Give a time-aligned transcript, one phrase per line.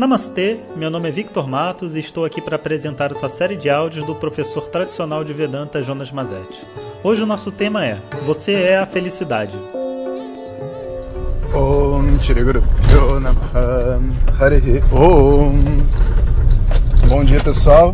[0.00, 4.06] Namastê, meu nome é Victor Matos e estou aqui para apresentar essa série de áudios
[4.06, 6.58] do professor tradicional de Vedanta Jonas Mazetti.
[7.04, 9.54] Hoje o nosso tema é Você é a felicidade.
[17.06, 17.92] Bom dia pessoal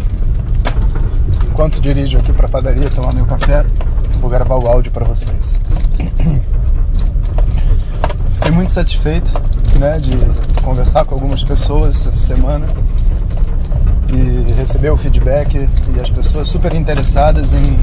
[1.50, 3.66] Enquanto dirijo aqui para a padaria tomar meu café
[4.20, 5.58] Vou gravar o áudio para vocês
[8.36, 9.32] Fiquei muito satisfeito
[9.78, 10.16] né, de
[10.62, 12.66] conversar com algumas pessoas essa semana
[14.12, 17.76] e receber o feedback e as pessoas super interessadas em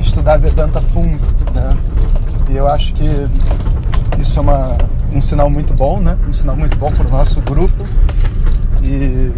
[0.00, 1.76] estudar Vedanta fundo, né?
[2.50, 3.06] E eu acho que
[4.18, 4.72] isso é uma,
[5.12, 6.18] um sinal muito bom, né?
[6.28, 7.84] Um sinal muito bom para o nosso grupo
[8.82, 9.32] e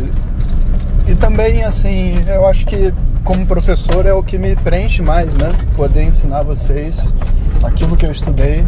[1.06, 2.92] e também assim eu acho que
[3.24, 5.52] como professor é o que me preenche mais, né?
[5.76, 7.04] Poder ensinar vocês
[7.62, 8.64] aquilo que eu estudei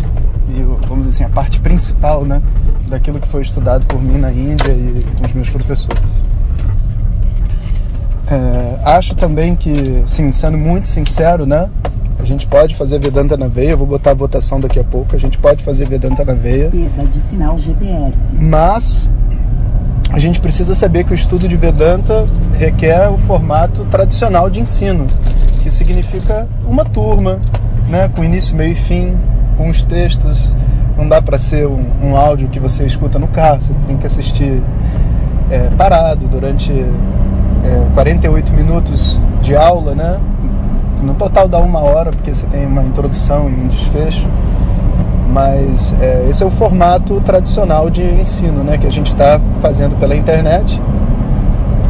[0.48, 2.42] e vamos dizer assim a parte principal, né?
[2.88, 6.22] Daquilo que foi estudado por mim na Índia e com os meus professores.
[8.28, 11.68] É, acho também que, sim, sendo muito sincero, né?
[12.18, 15.14] A gente pode fazer Vedanta na veia, eu vou botar a votação daqui a pouco,
[15.14, 16.70] a gente pode fazer Vedanta na veia.
[16.70, 18.16] de sinal GPS.
[18.32, 19.10] Mas
[20.10, 22.26] a gente precisa saber que o estudo de Vedanta
[22.58, 25.06] requer o formato tradicional de ensino,
[25.62, 27.38] que significa uma turma,
[27.88, 29.14] né, com início, meio e fim,
[29.56, 30.50] com os textos,
[30.96, 34.06] não dá para ser um, um, áudio que você escuta no carro, você tem que
[34.06, 34.62] assistir
[35.50, 40.18] é, parado durante é, 48 minutos de aula, né?
[41.02, 44.26] No total dá uma hora, porque você tem uma introdução e um desfecho.
[45.28, 48.78] Mas é, esse é o formato tradicional de ensino, né?
[48.78, 50.80] Que a gente está fazendo pela internet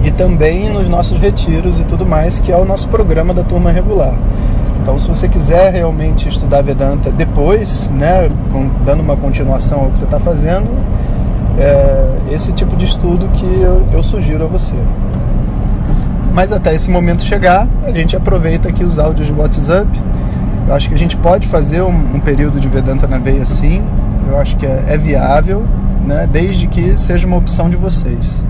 [0.03, 3.71] e também nos nossos retiros e tudo mais, que é o nosso programa da turma
[3.71, 4.15] regular.
[4.87, 8.31] Então, se você quiser realmente estudar Vedanta depois, né,
[8.85, 10.71] dando uma continuação ao que você está fazendo,
[11.59, 14.77] é esse tipo de estudo que eu, eu sugiro a você.
[16.33, 19.89] Mas até esse momento chegar, a gente aproveita aqui os áudios de WhatsApp.
[20.69, 23.83] Eu acho que a gente pode fazer um, um período de Vedanta na veia sim.
[24.29, 25.65] Eu acho que é, é viável,
[26.07, 28.41] né, desde que seja uma opção de vocês.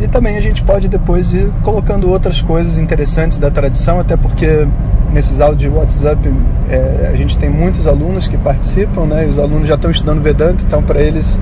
[0.00, 4.66] E também a gente pode depois ir colocando outras coisas interessantes da tradição, até porque
[5.12, 6.32] nesses áudios de WhatsApp,
[6.68, 9.24] é, a gente tem muitos alunos que participam, né?
[9.24, 11.38] E os alunos já estão estudando Vedanta, então para eles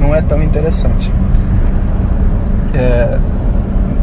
[0.00, 1.12] não é tão interessante.
[2.74, 3.18] É,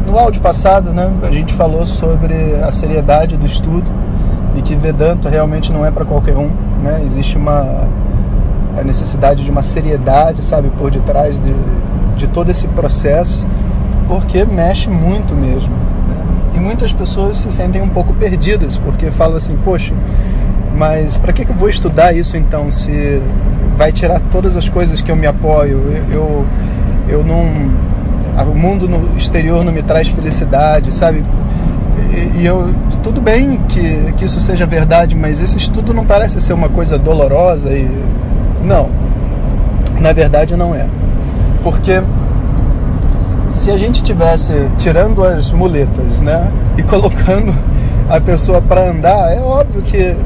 [0.06, 3.90] no áudio passado, né, a gente falou sobre a seriedade do estudo
[4.56, 6.50] e que Vedanta realmente não é para qualquer um,
[6.82, 7.02] né?
[7.04, 7.86] Existe uma
[8.78, 11.52] a necessidade de uma seriedade, sabe, por detrás de,
[12.16, 13.44] de todo esse processo,
[14.08, 15.72] porque mexe muito mesmo.
[16.54, 19.94] E muitas pessoas se sentem um pouco perdidas, porque falam assim, poxa,
[20.74, 23.20] mas para que, que eu vou estudar isso então, se
[23.76, 25.78] vai tirar todas as coisas que eu me apoio?
[26.10, 26.46] Eu, eu,
[27.08, 27.78] eu não.
[28.50, 31.24] O mundo no exterior não me traz felicidade, sabe?
[32.12, 32.74] E, e eu.
[33.02, 36.98] Tudo bem que, que isso seja verdade, mas esse estudo não parece ser uma coisa
[36.98, 37.88] dolorosa e.
[38.64, 38.88] Não.
[40.00, 40.86] Na verdade, não é.
[41.62, 42.00] Porque
[43.58, 47.52] se a gente tivesse tirando as muletas, né, e colocando
[48.08, 50.16] a pessoa para andar, é óbvio que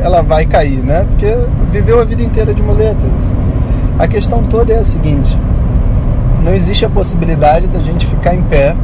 [0.00, 1.04] ela vai cair, né?
[1.10, 1.36] Porque
[1.72, 3.10] viveu a vida inteira de muletas.
[3.98, 5.36] A questão toda é a seguinte:
[6.44, 8.76] não existe a possibilidade da gente ficar em pé,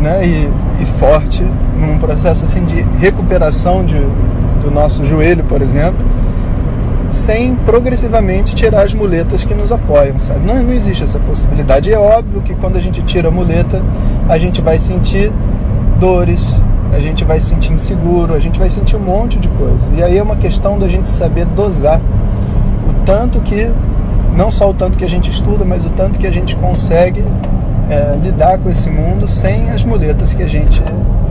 [0.00, 0.50] né, e,
[0.82, 3.98] e forte num processo assim de recuperação de,
[4.60, 6.04] do nosso joelho, por exemplo,
[7.10, 10.46] sem progressivamente tirar as muletas que nos apoiam, sabe?
[10.46, 11.92] Não, não existe essa possibilidade.
[11.92, 13.82] É óbvio que quando a gente tira a muleta,
[14.28, 15.32] a gente vai sentir
[15.98, 16.60] dores,
[16.92, 19.90] a gente vai sentir inseguro, a gente vai sentir um monte de coisa.
[19.96, 22.00] E aí é uma questão da gente saber dosar
[22.88, 23.70] o tanto que,
[24.36, 27.24] não só o tanto que a gente estuda, mas o tanto que a gente consegue
[27.88, 30.82] é, lidar com esse mundo sem as muletas que a gente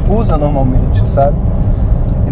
[0.10, 1.38] usa normalmente, sabe?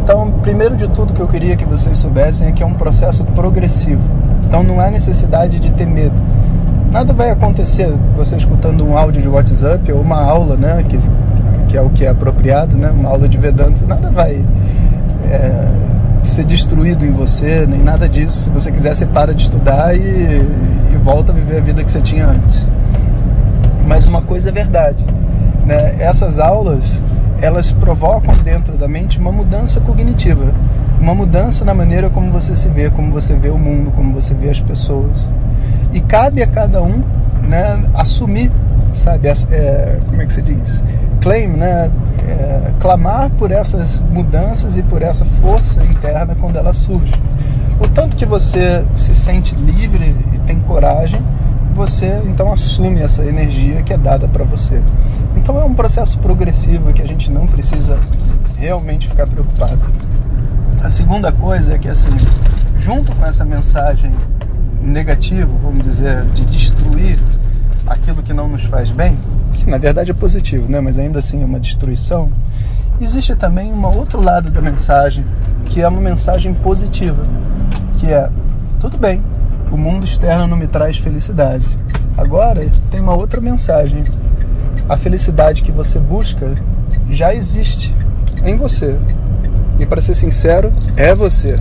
[0.07, 3.25] Então, primeiro de tudo que eu queria que vocês soubessem é que é um processo
[3.25, 4.01] progressivo.
[4.45, 6.16] Então, não há necessidade de ter medo.
[6.90, 10.97] Nada vai acontecer você escutando um áudio de WhatsApp ou uma aula, né, que,
[11.67, 13.85] que é o que é apropriado, né, uma aula de Vedanta.
[13.85, 14.46] Nada vai
[15.29, 15.67] é,
[16.22, 18.43] ser destruído em você, nem nada disso.
[18.43, 21.91] Se você quiser, você para de estudar e, e volta a viver a vida que
[21.91, 22.66] você tinha antes.
[23.85, 25.03] Mas uma coisa é verdade,
[25.66, 25.97] né?
[25.99, 27.02] Essas aulas
[27.41, 30.53] elas provocam dentro da mente uma mudança cognitiva,
[30.99, 34.34] uma mudança na maneira como você se vê, como você vê o mundo, como você
[34.34, 35.17] vê as pessoas.
[35.93, 37.03] E cabe a cada um
[37.43, 38.51] né, assumir,
[38.91, 40.84] sabe, é, como é que se diz?
[41.22, 41.91] Claim, né?
[42.28, 47.13] É, clamar por essas mudanças e por essa força interna quando ela surge.
[47.79, 51.22] O tanto que você se sente livre e tem coragem
[51.78, 54.82] você então assume essa energia que é dada para você.
[55.35, 58.00] Então é um processo progressivo que a gente não precisa
[58.58, 59.79] realmente ficar preocupado.
[60.82, 62.09] A segunda coisa é que assim,
[62.79, 64.12] junto com essa mensagem
[64.82, 67.20] negativa, vamos dizer, de destruir
[67.85, 69.16] aquilo que não nos faz bem,
[69.53, 70.82] que na verdade é positivo, né?
[70.82, 72.32] mas ainda assim é uma destruição,
[73.00, 75.23] existe também um outro lado da mensagem,
[75.66, 77.23] que é uma mensagem positiva,
[78.00, 78.30] que é
[78.80, 79.22] tudo bem,
[79.72, 81.66] o mundo externo não me traz felicidade.
[82.17, 84.03] Agora tem uma outra mensagem.
[84.87, 86.55] A felicidade que você busca
[87.09, 87.93] já existe
[88.43, 88.97] em você.
[89.79, 91.59] E para ser sincero, é você.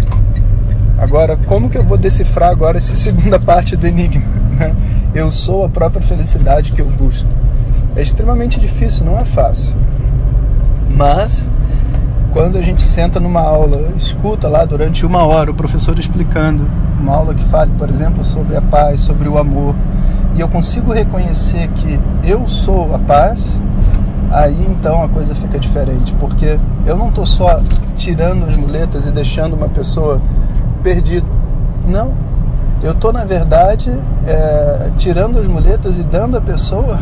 [0.99, 4.25] Agora, como que eu vou decifrar agora essa segunda parte do enigma?
[4.59, 4.75] Né?
[5.15, 7.29] Eu sou a própria felicidade que eu busco.
[7.95, 9.75] É extremamente difícil, não é fácil.
[10.91, 11.51] Mas
[12.37, 16.69] quando a gente senta numa aula, escuta lá durante uma hora o professor explicando
[17.01, 19.75] uma aula que fale, por exemplo, sobre a paz, sobre o amor,
[20.35, 23.59] e eu consigo reconhecer que eu sou a paz,
[24.31, 27.59] aí então a coisa fica diferente, porque eu não estou só
[27.97, 30.21] tirando as muletas e deixando uma pessoa
[30.83, 31.27] perdida.
[31.89, 32.13] Não.
[32.83, 33.91] Eu estou, na verdade,
[34.27, 37.01] é, tirando as muletas e dando à pessoa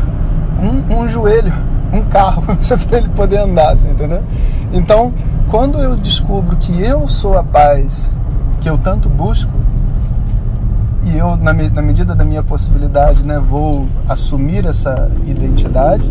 [0.63, 1.53] um, um joelho,
[1.95, 2.43] um carro,
[2.89, 4.23] para ele poder andar, assim, entendeu?
[4.73, 5.13] Então,
[5.49, 8.11] quando eu descubro que eu sou a paz
[8.61, 9.51] que eu tanto busco,
[11.05, 16.11] e eu, na, na medida da minha possibilidade, né, vou assumir essa identidade,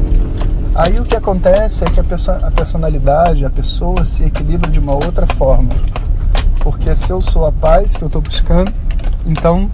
[0.76, 4.80] aí o que acontece é que a, perso a personalidade, a pessoa se equilibra de
[4.80, 5.72] uma outra forma.
[6.60, 8.72] Porque se eu sou a paz que eu estou buscando,
[9.26, 9.70] então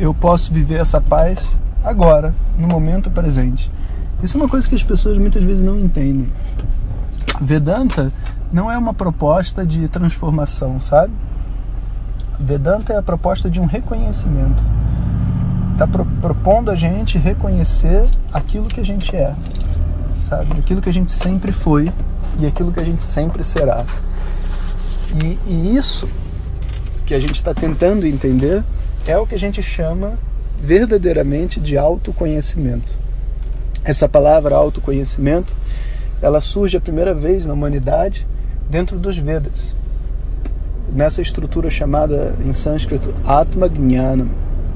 [0.00, 3.70] eu posso viver essa paz agora, no momento presente.
[4.22, 6.28] Isso é uma coisa que as pessoas muitas vezes não entendem.
[7.40, 8.12] Vedanta
[8.52, 11.12] não é uma proposta de transformação, sabe?
[12.38, 14.64] Vedanta é a proposta de um reconhecimento.
[15.72, 19.34] Está pro, propondo a gente reconhecer aquilo que a gente é,
[20.28, 20.58] sabe?
[20.58, 21.92] Aquilo que a gente sempre foi
[22.40, 23.84] e aquilo que a gente sempre será.
[25.22, 26.08] E, e isso
[27.06, 28.64] que a gente está tentando entender
[29.06, 30.14] é o que a gente chama
[30.60, 33.07] verdadeiramente de autoconhecimento.
[33.88, 35.56] Essa palavra autoconhecimento,
[36.20, 38.26] ela surge a primeira vez na humanidade
[38.68, 39.78] dentro dos Vedas
[40.92, 44.28] nessa estrutura chamada em sânscrito Atma Jnanam.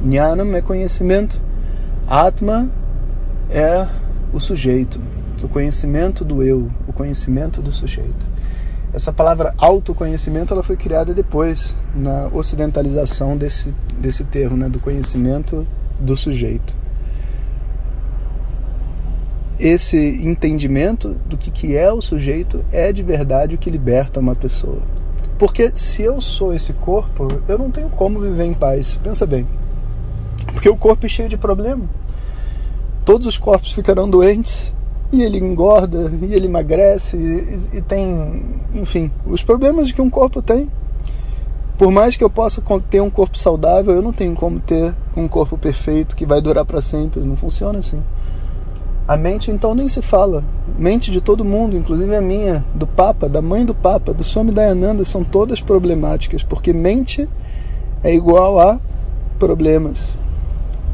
[0.02, 1.38] Jnanam é conhecimento,
[2.06, 2.70] Atma
[3.50, 3.86] é
[4.32, 4.98] o sujeito,
[5.42, 8.32] o conhecimento do eu, o conhecimento do sujeito.
[8.94, 15.66] Essa palavra autoconhecimento ela foi criada depois na ocidentalização desse, desse termo, né, do conhecimento
[16.00, 16.81] do sujeito.
[19.62, 24.34] Esse entendimento do que, que é o sujeito é de verdade o que liberta uma
[24.34, 24.80] pessoa.
[25.38, 28.98] Porque se eu sou esse corpo, eu não tenho como viver em paz.
[29.00, 29.46] Pensa bem.
[30.52, 31.84] Porque o corpo é cheio de problema.
[33.04, 34.74] Todos os corpos ficarão doentes
[35.12, 38.44] e ele engorda e ele emagrece e, e tem,
[38.74, 40.68] enfim, os problemas que um corpo tem.
[41.78, 42.60] Por mais que eu possa
[42.90, 46.64] ter um corpo saudável, eu não tenho como ter um corpo perfeito que vai durar
[46.64, 47.20] para sempre.
[47.20, 48.02] Não funciona assim.
[49.06, 50.44] A mente então nem se fala.
[50.78, 54.52] Mente de todo mundo, inclusive a minha, do Papa, da mãe do Papa, do Swami
[54.52, 57.28] Dayananda, são todas problemáticas, porque mente
[58.02, 58.78] é igual a
[59.38, 60.16] problemas.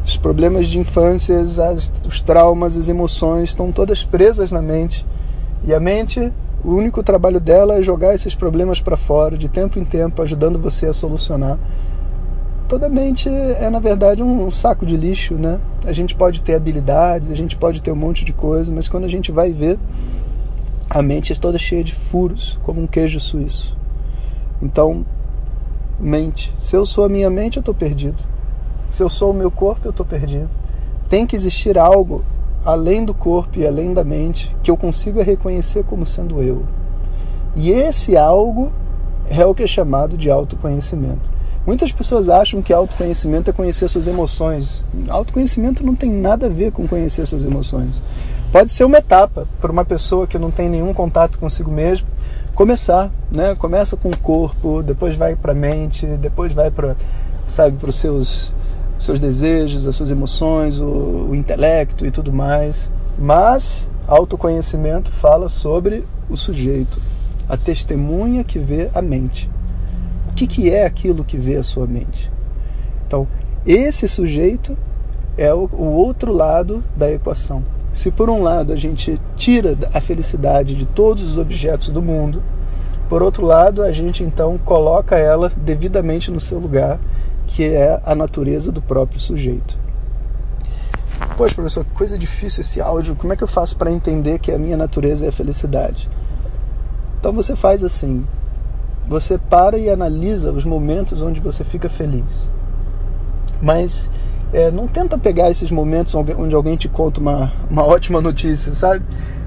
[0.03, 5.05] Os problemas de infância, as, os traumas, as emoções estão todas presas na mente.
[5.65, 6.33] E a mente,
[6.65, 10.59] o único trabalho dela é jogar esses problemas para fora, de tempo em tempo, ajudando
[10.59, 11.59] você a solucionar
[12.69, 15.59] toda mente é na verdade um, saco de lixo, né?
[15.85, 19.05] A gente pode ter habilidades, a gente pode ter um monte de coisa, mas quando
[19.05, 19.79] a gente vai ver,
[20.91, 23.77] a mente é toda cheia de furos, como um queijo suíço.
[24.61, 25.05] Então,
[25.99, 26.55] mente.
[26.59, 28.23] Se eu sou a minha mente, eu estou perdido.
[28.91, 30.49] Se eu sou o meu corpo, eu estou perdido.
[31.09, 32.23] Tem que existir algo
[32.65, 36.65] além do corpo e além da mente que eu consiga reconhecer como sendo eu.
[37.57, 38.71] E esse algo
[39.29, 41.38] é o que é chamado de autoconhecimento.
[41.69, 44.83] Muitas pessoas acham que autoconhecimento é conhecer suas emoções.
[45.07, 48.01] Autoconhecimento não tem nada a ver com conhecer suas emoções.
[48.51, 52.09] Pode ser uma etapa para uma pessoa que não tem nenhum contato consigo mesmo
[52.55, 53.55] começar, né?
[53.55, 56.97] Começa com o corpo, depois vai para a mente, depois vai para,
[57.47, 58.51] sabe, para os seus
[58.99, 62.91] seus desejos, as suas emoções, o, o intelecto e tudo mais.
[63.19, 66.99] Mas autoconhecimento fala sobre o sujeito,
[67.47, 69.51] a testemunha que vê a mente
[70.39, 72.31] que, que é aquilo que vê a sua mente.
[73.07, 73.27] Então,
[73.67, 74.77] esse sujeito
[75.37, 77.65] é o, o outro lado da equação.
[77.93, 82.43] Se por um lado a gente tira a felicidade de todos os objetos do mundo,
[83.09, 87.01] por outro lado a gente então coloca ela devidamente no seu lugar,
[87.47, 89.79] que é a natureza do próprio sujeito.
[91.37, 93.17] Poxa, professor, que coisa difícil esse áudio.
[93.17, 96.09] Como é que eu faço para entender que a minha natureza é a felicidade?
[97.19, 98.25] Então você faz assim:
[99.09, 102.49] você para e analisa os momentos onde você fica feliz.
[103.61, 104.11] Mas
[104.53, 109.05] é, não tenta pegar esses momentos onde alguém te conta uma, uma ótima notícia, sabe?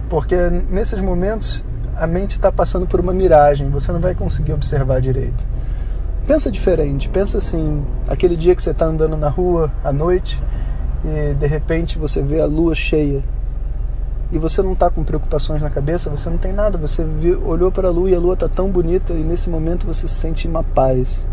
[0.10, 0.36] Porque
[0.70, 1.64] nesses momentos
[1.96, 5.48] a mente está passando por uma miragem, você não vai conseguir observar direito.
[6.26, 10.42] Pensa diferente, pensa assim: aquele dia que você está andando na rua à noite
[11.04, 13.24] e de repente você vê a lua cheia
[14.32, 17.72] e você não está com preocupações na cabeça, você não tem nada, você viu, olhou
[17.72, 20.48] para a lua e a lua está tão bonita e nesse momento você se sente
[20.48, 21.28] uma paz.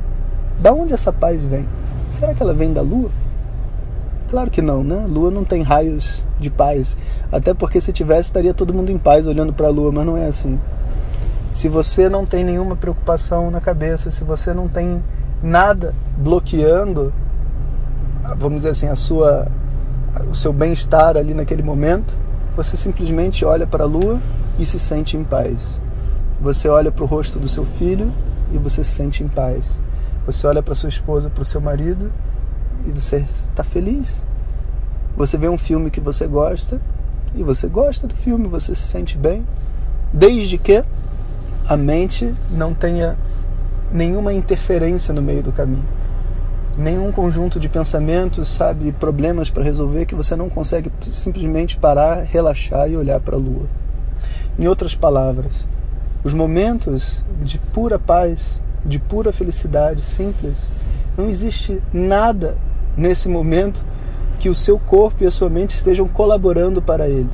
[0.59, 1.65] Da onde essa paz vem?
[2.09, 3.11] Será que ela vem da lua?
[4.29, 5.03] Claro que não, né?
[5.05, 6.99] A lua não tem raios de paz.
[7.31, 10.17] Até porque se tivesse, estaria todo mundo em paz olhando para a lua, mas não
[10.17, 10.59] é assim.
[11.53, 15.03] Se você não tem nenhuma preocupação na cabeça, se você não tem
[15.43, 17.13] nada bloqueando
[18.37, 19.47] vamos dizer assim, a sua,
[20.31, 22.17] o seu bem-estar ali naquele momento,
[22.59, 24.21] você simplesmente olha para a lua
[24.59, 25.81] e se sente em paz.
[26.41, 28.13] Você olha para o rosto do seu filho
[28.51, 29.65] e você se sente em paz.
[30.27, 32.11] Você olha para sua esposa, para o seu marido
[32.85, 34.21] e você está feliz.
[35.17, 36.81] Você vê um filme que você gosta
[37.33, 39.47] e você gosta do filme, você se sente bem,
[40.13, 40.83] desde que
[41.69, 43.17] a mente não tenha
[43.93, 45.87] nenhuma interferência no meio do caminho
[46.79, 52.89] nenhum conjunto de pensamentos, sabe, problemas para resolver que você não consegue simplesmente parar, relaxar
[52.89, 53.67] e olhar para a lua.
[54.57, 55.67] Em outras palavras,
[56.23, 60.71] os momentos de pura paz, de pura felicidade simples,
[61.17, 62.57] não existe nada
[62.97, 63.85] nesse momento
[64.39, 67.31] que o seu corpo e a sua mente estejam colaborando para ele.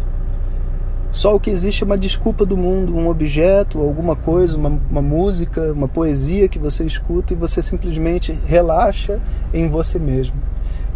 [1.14, 5.00] Só o que existe é uma desculpa do mundo, um objeto, alguma coisa, uma, uma,
[5.00, 9.20] música, uma poesia que você escuta e você simplesmente relaxa
[9.52, 10.34] em você mesmo.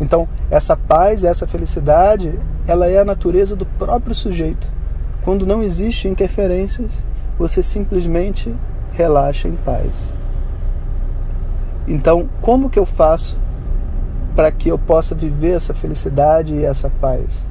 [0.01, 4.69] Então, essa paz, essa felicidade, ela é a natureza do próprio sujeito.
[5.23, 7.05] Quando não existe interferências,
[7.39, 8.53] você simplesmente
[8.91, 10.13] relaxa em paz.
[11.87, 13.39] Então, como que eu faço
[14.35, 17.47] para que eu possa viver essa felicidade e essa paz?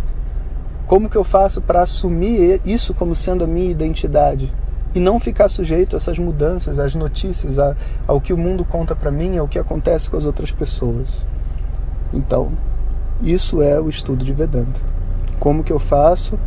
[0.88, 4.54] Como que eu faço para assumir isso como sendo a minha identidade
[4.96, 7.76] e não ficar sujeito a essas mudanças, às notícias, a,
[8.08, 11.26] ao que o mundo conta para mim, ao que acontece com as outras pessoas?
[12.14, 12.52] Então,
[13.22, 14.80] isso é o estudo de Vedanta.
[15.42, 16.40] Como que eu faço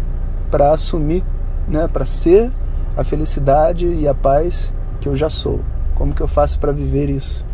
[0.50, 1.22] para assumir,
[1.68, 2.50] né, para ser
[2.96, 5.60] a felicidade e a paz que eu já sou?
[5.94, 7.44] Como que eu faço para viver isso?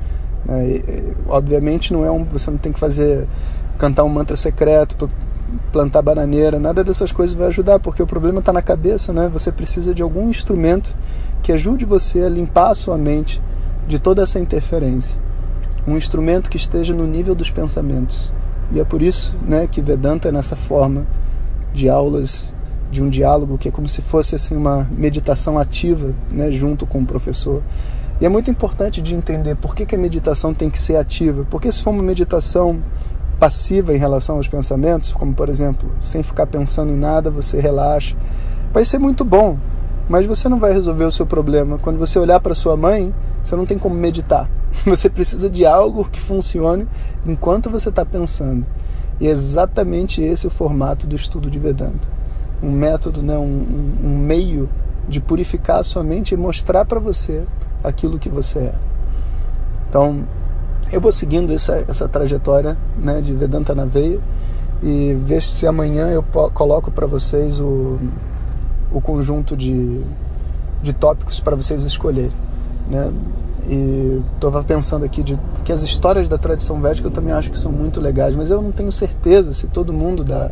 [0.48, 3.26] É, obviamente não é um, você não tem que fazer
[3.76, 5.08] cantar um mantra secreto
[5.72, 9.28] plantar bananeira, nada dessas coisas vai ajudar, porque o problema está na cabeça, né?
[9.32, 10.96] Você precisa de algum instrumento
[11.42, 13.40] que ajude você a limpar a sua mente
[13.86, 15.18] de toda essa interferência.
[15.86, 18.32] Um instrumento que esteja no nível dos pensamentos.
[18.72, 21.06] E é por isso né, que Vedanta é nessa forma
[21.72, 22.52] de aulas,
[22.90, 27.00] de um diálogo que é como se fosse assim, uma meditação ativa né, junto com
[27.00, 27.62] o professor.
[28.20, 31.46] E é muito importante de entender por que, que a meditação tem que ser ativa.
[31.50, 32.82] Porque se for uma meditação
[33.38, 38.16] passiva em relação aos pensamentos, como por exemplo, sem ficar pensando em nada, você relaxa,
[38.72, 39.58] vai ser muito bom,
[40.08, 41.78] mas você não vai resolver o seu problema.
[41.78, 44.48] Quando você olhar para sua mãe, você não tem como meditar.
[44.84, 46.86] Você precisa de algo que funcione
[47.24, 48.66] enquanto você está pensando.
[49.18, 52.08] E é exatamente esse o formato do estudo de Vedanta.
[52.62, 54.68] Um método, né, um, um meio
[55.08, 57.44] de purificar a sua mente e mostrar para você
[57.82, 58.74] aquilo que você é.
[59.88, 60.24] Então,
[60.92, 64.20] eu vou seguindo essa, essa trajetória né, de Vedanta na veia
[64.82, 67.98] e ver se amanhã eu coloco para vocês o,
[68.92, 70.02] o conjunto de,
[70.82, 72.36] de tópicos para vocês escolherem.
[72.90, 73.12] Né?
[73.68, 77.58] E estava pensando aqui de que as histórias da tradição védica eu também acho que
[77.58, 80.50] são muito legais, mas eu não tenho certeza se todo mundo da,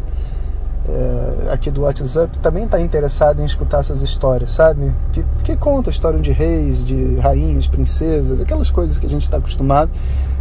[0.87, 4.93] é, aqui do WhatsApp também está interessado em escutar essas histórias, sabe?
[5.13, 9.23] Que, que conta a história de reis, de rainhas, princesas, aquelas coisas que a gente
[9.23, 9.91] está acostumado,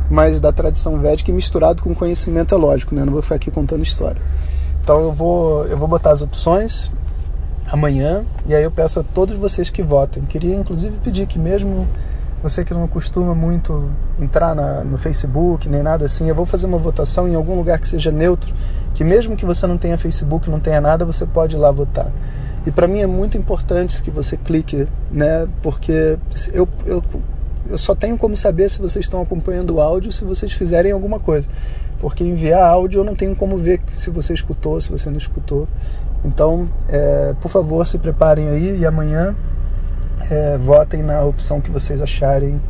[0.09, 3.05] mas da tradição védica e misturado com conhecimento é lógico, né?
[3.05, 4.21] Não vou ficar aqui contando história.
[4.83, 6.91] Então eu vou, eu vou botar as opções
[7.71, 10.23] amanhã e aí eu peço a todos vocês que votem.
[10.23, 11.88] Queria inclusive pedir que mesmo
[12.43, 16.65] você que não costuma muito entrar na, no Facebook nem nada assim, eu vou fazer
[16.65, 18.53] uma votação em algum lugar que seja neutro,
[18.93, 22.12] que mesmo que você não tenha Facebook, não tenha nada, você pode ir lá votar.
[22.67, 25.47] E para mim é muito importante que você clique, né?
[25.62, 26.17] Porque
[26.51, 27.01] eu, eu,
[27.69, 31.21] eu só tenho como saber se vocês estão acompanhando o áudio se vocês fizerem alguma
[31.21, 31.50] coisa.
[32.00, 35.65] Porque enviar áudio eu não tenho como ver se você escutou, se você não escutou.
[36.25, 39.33] Então, é, por favor, se preparem aí e amanhã
[40.30, 42.62] é, votem na opção que vocês acharem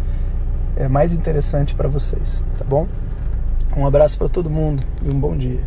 [0.75, 2.88] é, mais interessante para vocês, tá bom?
[3.75, 5.60] Um abraço para todo mundo e um bom dia.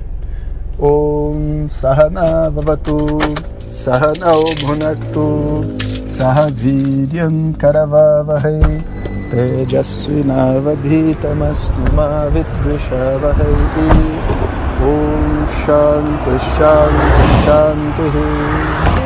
[0.79, 3.19] Om Sahana Bhavatu
[3.71, 5.63] Sahana Bhunaktu
[6.07, 7.53] Sahaviryam
[9.31, 11.73] Tejasvinavadhitamastu
[14.83, 19.06] Om Shanti Shanti Shanti